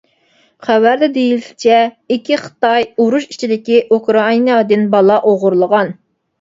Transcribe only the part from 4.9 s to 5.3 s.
بالا